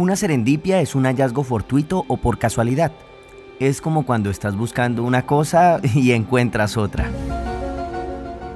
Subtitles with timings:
[0.00, 2.90] Una serendipia es un hallazgo fortuito o por casualidad.
[3.58, 7.10] Es como cuando estás buscando una cosa y encuentras otra.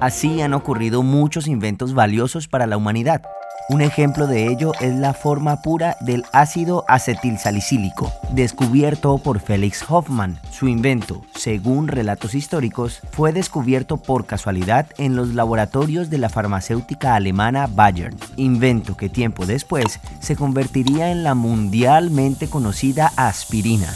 [0.00, 3.20] Así han ocurrido muchos inventos valiosos para la humanidad.
[3.68, 10.38] Un ejemplo de ello es la forma pura del ácido acetilsalicílico, descubierto por Felix Hoffmann.
[10.52, 17.16] Su invento, según relatos históricos, fue descubierto por casualidad en los laboratorios de la farmacéutica
[17.16, 23.92] alemana Bayern, invento que tiempo después se convertiría en la mundialmente conocida aspirina,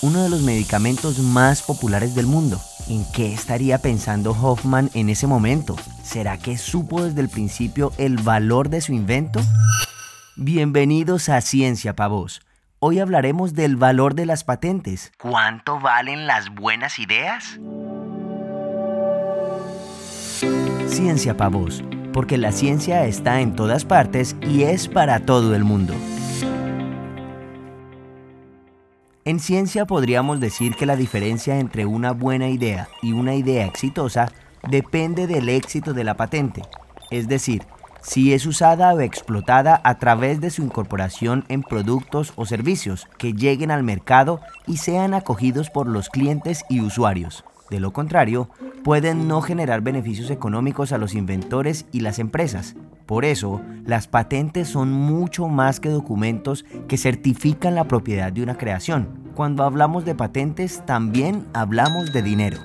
[0.00, 2.60] uno de los medicamentos más populares del mundo.
[2.88, 5.76] ¿En qué estaría pensando Hoffman en ese momento?
[6.02, 9.40] ¿Será que supo desde el principio el valor de su invento?
[10.36, 12.42] Bienvenidos a Ciencia Pavos.
[12.80, 15.12] Hoy hablaremos del valor de las patentes.
[15.18, 17.60] ¿Cuánto valen las buenas ideas?
[20.88, 25.94] Ciencia Pavos, porque la ciencia está en todas partes y es para todo el mundo.
[29.24, 34.32] En ciencia podríamos decir que la diferencia entre una buena idea y una idea exitosa
[34.68, 36.62] depende del éxito de la patente,
[37.12, 37.62] es decir,
[38.00, 43.32] si es usada o explotada a través de su incorporación en productos o servicios que
[43.32, 47.44] lleguen al mercado y sean acogidos por los clientes y usuarios.
[47.72, 48.50] De lo contrario,
[48.84, 52.76] pueden no generar beneficios económicos a los inventores y las empresas.
[53.06, 58.58] Por eso, las patentes son mucho más que documentos que certifican la propiedad de una
[58.58, 59.08] creación.
[59.34, 62.58] Cuando hablamos de patentes, también hablamos de dinero.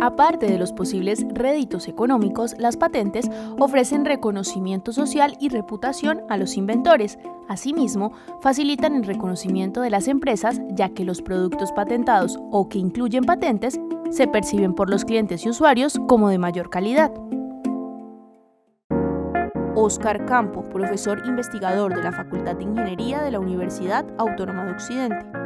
[0.00, 6.56] Aparte de los posibles réditos económicos, las patentes ofrecen reconocimiento social y reputación a los
[6.56, 7.18] inventores.
[7.48, 13.24] Asimismo, facilitan el reconocimiento de las empresas, ya que los productos patentados o que incluyen
[13.24, 13.78] patentes
[14.10, 17.12] se perciben por los clientes y usuarios como de mayor calidad.
[19.74, 25.39] Oscar Campo, profesor investigador de la Facultad de Ingeniería de la Universidad Autónoma de Occidente.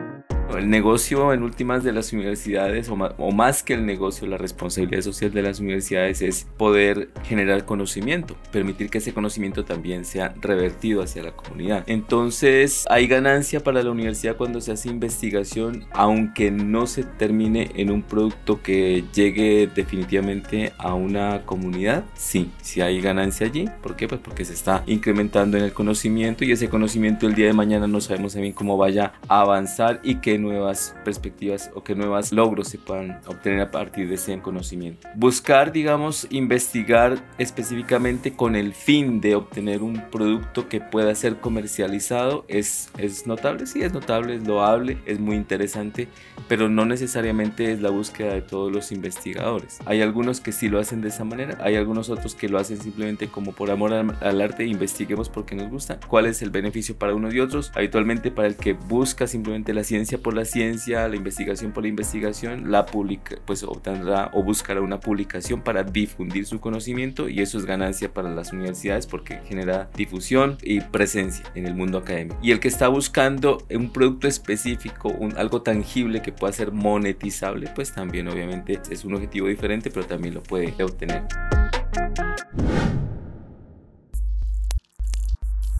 [0.58, 5.32] El negocio en últimas de las universidades, o más, que el negocio, la responsabilidad social
[5.32, 11.22] de las universidades es poder generar conocimiento, permitir que ese conocimiento también sea revertido hacia
[11.22, 11.84] la comunidad.
[11.86, 17.90] Entonces, hay ganancia para la universidad cuando se hace investigación, aunque no se termine en
[17.90, 22.04] un producto que llegue definitivamente a una comunidad.
[22.14, 23.68] Sí, sí hay ganancia allí.
[23.82, 24.08] ¿Por qué?
[24.08, 27.86] Pues porque se está incrementando en el conocimiento y ese conocimiento el día de mañana
[27.86, 32.68] no sabemos bien cómo vaya a avanzar y que nuevas perspectivas o qué nuevos logros
[32.68, 35.08] se puedan obtener a partir de ese conocimiento.
[35.14, 42.44] Buscar, digamos, investigar específicamente con el fin de obtener un producto que pueda ser comercializado
[42.48, 46.08] es, es notable, sí, es notable, es loable, es muy interesante,
[46.48, 49.78] pero no necesariamente es la búsqueda de todos los investigadores.
[49.86, 52.80] Hay algunos que sí lo hacen de esa manera, hay algunos otros que lo hacen
[52.80, 56.96] simplemente como por amor al, al arte, investiguemos porque nos gusta, cuál es el beneficio
[56.96, 57.72] para unos y otros.
[57.74, 61.90] Habitualmente para el que busca simplemente la ciencia por la ciencia, la investigación por la
[61.90, 67.58] investigación, la publica, pues obtendrá o buscará una publicación para difundir su conocimiento y eso
[67.58, 72.38] es ganancia para las universidades porque genera difusión y presencia en el mundo académico.
[72.42, 77.70] Y el que está buscando un producto específico, un, algo tangible que pueda ser monetizable,
[77.74, 81.24] pues también obviamente es un objetivo diferente, pero también lo puede obtener.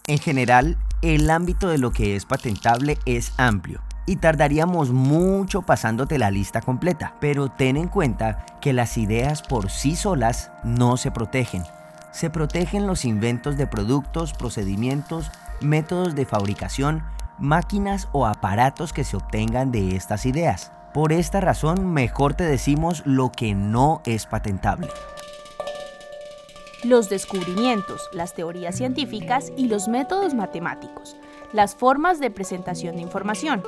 [0.07, 6.19] En general, el ámbito de lo que es patentable es amplio y tardaríamos mucho pasándote
[6.19, 11.11] la lista completa, pero ten en cuenta que las ideas por sí solas no se
[11.11, 11.65] protegen.
[12.13, 17.03] Se protegen los inventos de productos, procedimientos, métodos de fabricación,
[17.39, 20.71] máquinas o aparatos que se obtengan de estas ideas.
[20.93, 24.89] Por esta razón, mejor te decimos lo que no es patentable.
[26.85, 31.17] Los descubrimientos, las teorías científicas y los métodos matemáticos
[31.55, 33.63] las formas de presentación de información,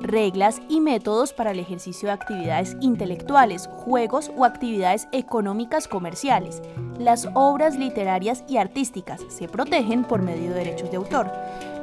[0.00, 6.62] reglas y métodos para el ejercicio de actividades intelectuales, juegos o actividades económicas comerciales.
[7.00, 11.32] Las obras literarias y artísticas se protegen por medio de derechos de autor.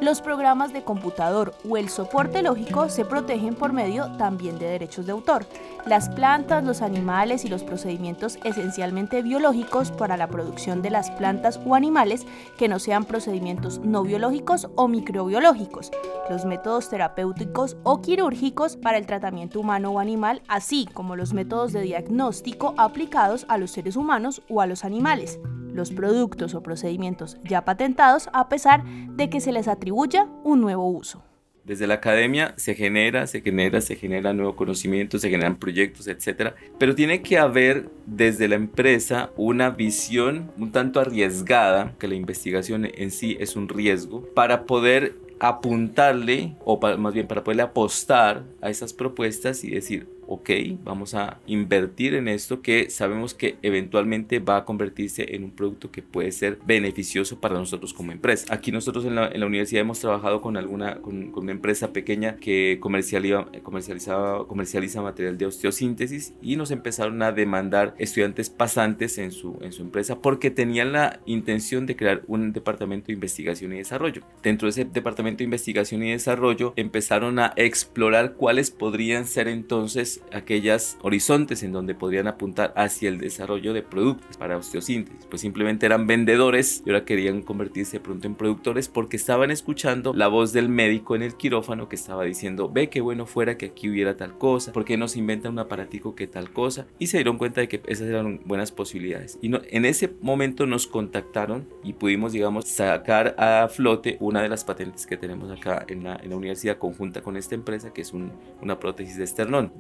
[0.02, 5.06] Los programas de computador o el soporte lógico se protegen por medio también de derechos
[5.06, 5.46] de autor.
[5.86, 11.60] Las plantas, los animales y los procedimientos esencialmente biológicos para la producción de las plantas
[11.66, 12.26] o animales
[12.58, 15.92] que no sean procedimientos no biológicos o microbiológicos.
[16.30, 21.74] Los métodos terapéuticos o quirúrgicos para el tratamiento humano o animal, así como los métodos
[21.74, 25.42] de diagnóstico aplicados a los seres humanos o a los animales
[25.74, 30.88] los productos o procedimientos ya patentados a pesar de que se les atribuya un nuevo
[30.88, 31.24] uso.
[31.70, 36.54] Desde la academia se genera, se genera, se genera nuevo conocimiento, se generan proyectos, etc.
[36.80, 42.90] Pero tiene que haber desde la empresa una visión un tanto arriesgada, que la investigación
[42.92, 48.72] en sí es un riesgo, para poder apuntarle, o más bien para poderle apostar a
[48.72, 50.52] esas propuestas y decir, ok,
[50.84, 55.90] vamos a invertir en esto que sabemos que eventualmente va a convertirse en un producto
[55.92, 58.54] que puede ser beneficioso para nosotros como empresa.
[58.54, 63.48] Aquí nosotros en la, universidad hemos trabajado con alguna, con, una empresa pequeña que comercializa,
[63.64, 69.72] comercializaba, comercializa material de osteosíntesis y nos empezaron a demandar estudiantes pasantes en su, en
[69.72, 74.22] su empresa porque tenían la intención de crear un departamento de investigación y desarrollo.
[74.44, 80.19] Dentro de ese departamento de investigación y desarrollo empezaron a explorar cuáles podrían ser entonces
[80.34, 85.26] aquellas horizontes en donde podrían apuntar hacia el desarrollo de productos para osteosíntesis.
[85.26, 90.28] Pues simplemente eran vendedores y ahora querían convertirse pronto en productores porque estaban escuchando la
[90.28, 93.90] voz del médico en el quirófano que estaba diciendo, ve qué bueno fuera que aquí
[93.90, 96.88] hubiera tal cosa, porque no se inventa un aparatico que tal cosa?
[97.00, 99.38] Y se dieron cuenta de que esas eran buenas posibilidades.
[99.42, 104.64] Y en ese momento nos contactaron y pudimos, digamos, sacar a flote una de las
[104.64, 108.14] patentes que tenemos acá en la, en la universidad conjunta con esta empresa, que es
[108.14, 109.72] una prótesis de esternón.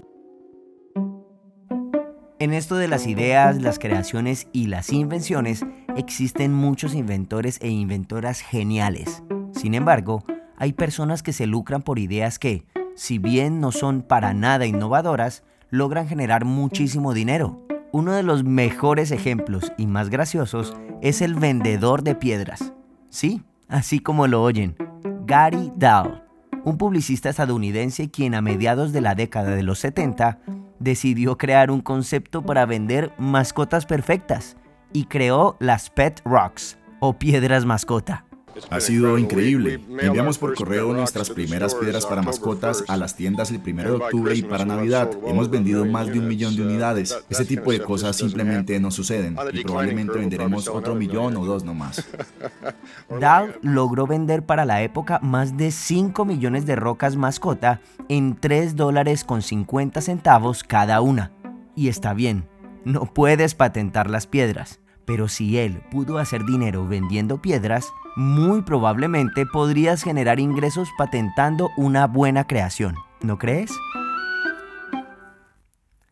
[2.39, 5.65] En esto de las ideas, las creaciones y las invenciones,
[5.97, 9.23] existen muchos inventores e inventoras geniales.
[9.51, 10.23] Sin embargo,
[10.55, 12.63] hay personas que se lucran por ideas que,
[12.95, 17.61] si bien no son para nada innovadoras, logran generar muchísimo dinero.
[17.91, 22.71] Uno de los mejores ejemplos y más graciosos es el vendedor de piedras.
[23.09, 24.77] Sí, así como lo oyen,
[25.25, 26.23] Gary Dahl,
[26.63, 30.39] un publicista estadounidense quien a mediados de la década de los 70
[30.79, 34.57] decidió crear un concepto para vender mascotas perfectas
[34.93, 38.28] y creó las Pet Rocks o piedras mascota.
[38.69, 39.79] Ha sido increíble.
[39.99, 44.35] Enviamos por correo nuestras primeras piedras para mascotas a las tiendas el 1 de octubre
[44.35, 45.09] y para Navidad.
[45.25, 47.17] Hemos vendido más de un millón de unidades.
[47.29, 52.05] Ese tipo de cosas simplemente no suceden y probablemente venderemos otro millón o dos nomás.
[53.19, 58.75] Dahl logró vender para la época más de 5 millones de rocas mascota en 3
[58.75, 61.31] dólares con 50 centavos cada una.
[61.75, 62.47] Y está bien,
[62.85, 64.79] no puedes patentar las piedras,
[65.09, 72.05] pero si él pudo hacer dinero vendiendo piedras, muy probablemente podrías generar ingresos patentando una
[72.05, 73.71] buena creación, ¿no crees?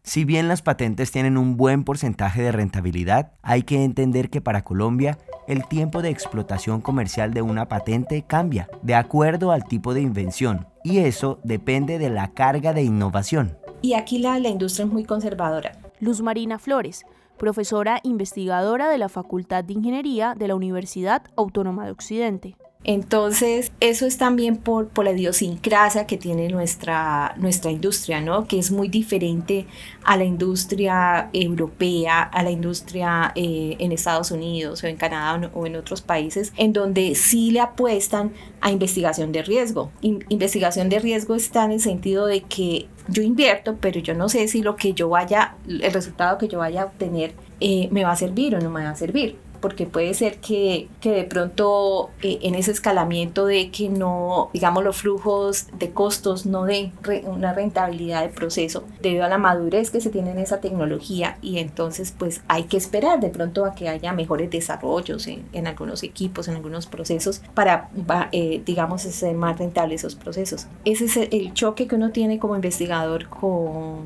[0.02, 4.64] Si bien las patentes tienen un buen porcentaje de rentabilidad, hay que entender que para
[4.64, 10.02] Colombia el tiempo de explotación comercial de una patente cambia de acuerdo al tipo de
[10.02, 13.60] invención y eso depende de la carga de innovación.
[13.84, 15.74] Y aquí la, la industria es muy conservadora.
[16.00, 17.06] Luz Marina Flores,
[17.38, 22.58] profesora investigadora de la Facultad de Ingeniería de la Universidad Autónoma de Occidente.
[22.90, 28.48] Entonces, eso es también por, la idiosincrasia que tiene nuestra, nuestra industria, ¿no?
[28.48, 29.68] Que es muy diferente
[30.06, 35.66] a la industria europea, a la industria eh, en Estados Unidos o en Canadá o
[35.66, 38.32] en otros países, en donde sí le apuestan
[38.62, 39.92] a investigación de riesgo.
[40.02, 44.48] investigación de riesgo está en el sentido de que yo invierto, pero yo no sé
[44.48, 48.12] si lo que yo vaya, el resultado que yo vaya a obtener eh, me va
[48.12, 52.10] a servir o no me va a servir porque puede ser que, que de pronto
[52.22, 56.94] eh, en ese escalamiento de que no, digamos, los flujos de costos no den
[57.26, 61.60] una rentabilidad de proceso debido a la madurez que se tiene en esa tecnología y
[61.60, 66.04] entonces pues hay que esperar de pronto a que haya mejores desarrollos en, en algunos
[66.04, 67.90] equipos, en algunos procesos para,
[68.32, 70.68] eh, digamos, hacer más rentables esos procesos.
[70.86, 74.06] Ese es el choque que uno tiene como investigador con,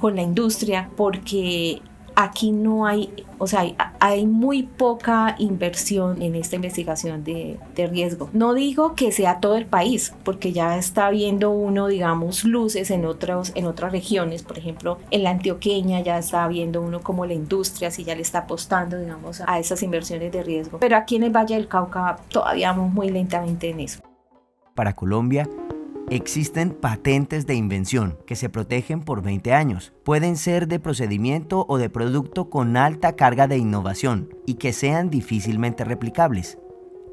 [0.00, 1.82] con la industria porque
[2.14, 3.64] aquí no hay, o sea,
[3.98, 7.58] hay, muy poca inversión en esta investigación de,
[7.90, 8.28] riesgo.
[8.32, 13.06] No digo que sea todo el país, porque ya está viendo uno, digamos, luces en,
[13.06, 17.32] otros, en otras regiones, por ejemplo, en la antioqueña ya está viendo uno como la
[17.32, 20.78] industria, si ya le está apostando, digamos, a esas inversiones de riesgo.
[20.78, 24.00] Pero aquí en el Valle del Cauca todavía vamos muy lentamente en eso.
[24.74, 25.48] Para Colombia,
[26.08, 29.92] Existen patentes de invención que se protegen por 20 años.
[30.02, 35.10] Pueden ser de procedimiento o de producto con alta carga de innovación y que sean
[35.10, 36.58] difícilmente replicables.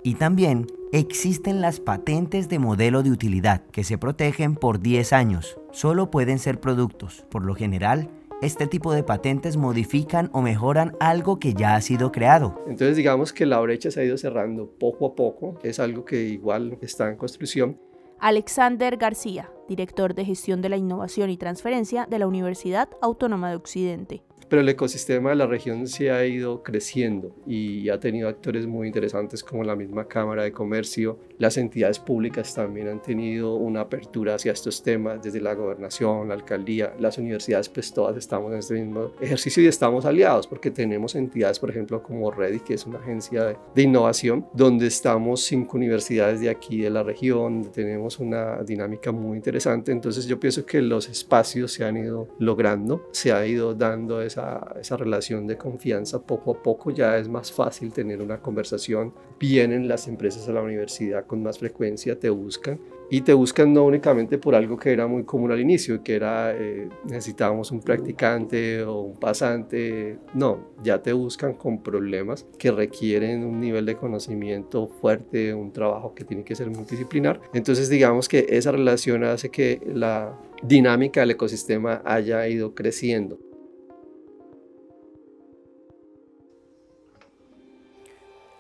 [0.03, 5.60] Y también existen las patentes de modelo de utilidad que se protegen por 10 años.
[5.72, 7.25] Solo pueden ser productos.
[7.29, 8.10] Por lo general,
[8.41, 12.63] este tipo de patentes modifican o mejoran algo que ya ha sido creado.
[12.67, 16.24] Entonces digamos que la brecha se ha ido cerrando poco a poco, es algo que
[16.24, 17.79] igual está en construcción
[18.20, 23.56] Alexander García, director de Gestión de la Innovación y Transferencia de la Universidad Autónoma de
[23.56, 24.24] Occidente.
[24.50, 28.88] pero el ecosistema de la región se ha ido creciendo y ha tenido actores muy
[28.88, 34.36] interesantes como la misma Cámara de Comercio, las entidades públicas también han tenido una apertura
[34.36, 38.74] hacia estos temas, desde la gobernación, la alcaldía, las universidades, pues todas estamos en este
[38.74, 43.00] mismo ejercicio y estamos aliados porque tenemos entidades, por ejemplo, como Ready, que es una
[43.00, 49.12] agencia de, innovación, donde estamos cinco universidades de aquí de la región, tenemos una dinámica
[49.12, 49.91] muy interesante.
[49.91, 54.75] Entonces yo pienso que los espacios se han ido logrando, se ha ido dando esa,
[54.79, 59.88] esa relación de confianza poco a poco, ya es más fácil tener una conversación, vienen
[59.88, 62.79] las empresas a la universidad con más frecuencia, te buscan
[63.10, 66.53] y te buscan no únicamente por algo que era muy común al inicio, que era
[66.53, 73.46] eh, necesitábamos un practicante o un pasante, no, ya te buscan con problemas que requieren
[73.46, 77.39] un nivel de conocimiento fuerte, un trabajo que tiene que ser multidisciplinar.
[77.53, 83.38] Entonces digamos que esa relación hace que la dinámica del ecosistema haya ido creciendo.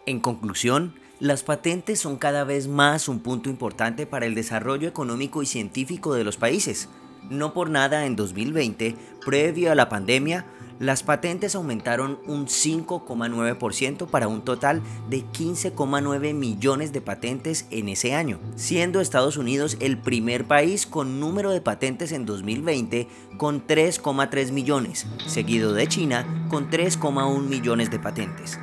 [0.05, 5.41] En conclusión, las patentes son cada vez más un punto importante para el desarrollo económico
[5.41, 6.89] y científico de los países.
[7.29, 8.95] No por nada en 2020,
[9.25, 10.45] previo a la pandemia,
[10.79, 18.13] las patentes aumentaron un 5,9% para un total de 15,9 millones de patentes en ese
[18.13, 23.07] año, siendo Estados Unidos el primer país con número de patentes en 2020
[23.37, 28.59] con 3,3 millones, seguido de China con 3,1 millones de patentes.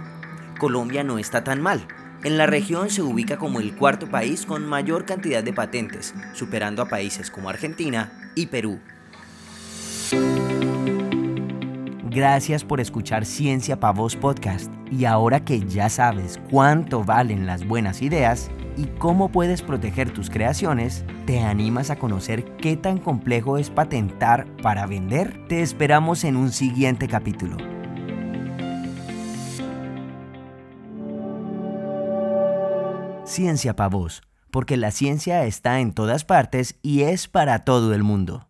[0.60, 1.88] Colombia no está tan mal,
[2.24, 6.82] en la región se ubica como el cuarto país con mayor cantidad de patentes, superando
[6.82, 8.80] a países como Argentina y Perú.
[12.10, 14.72] Gracias por escuchar Ciencia Pa' Voz Podcast.
[14.90, 20.30] Y ahora que ya sabes cuánto valen las buenas ideas y cómo puedes proteger tus
[20.30, 25.46] creaciones, ¿te animas a conocer qué tan complejo es patentar para vender?
[25.48, 27.73] Te esperamos en un siguiente capítulo.
[33.34, 34.22] Ciencia Pa' Voz,
[34.52, 38.46] porque la ciencia está en todas partes y es para todo el mundo.